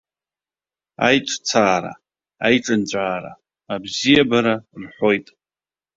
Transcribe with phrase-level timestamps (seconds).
[1.07, 1.93] Аиҿцаара,
[2.45, 3.31] аиҿынҵәаара,
[3.73, 5.27] абзиабара рҳәоит.